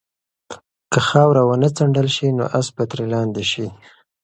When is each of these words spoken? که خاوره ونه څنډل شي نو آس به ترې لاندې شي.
که 0.91 0.99
خاوره 1.09 1.41
ونه 1.45 1.69
څنډل 1.75 2.07
شي 2.15 2.27
نو 2.37 2.43
آس 2.59 2.67
به 2.75 2.83
ترې 2.89 3.05
لاندې 3.13 3.43
شي. 3.51 3.67